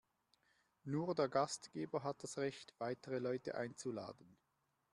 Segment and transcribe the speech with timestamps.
[0.83, 4.35] Nur der Gastgeber hat das Recht, weitere Leute einzuladen.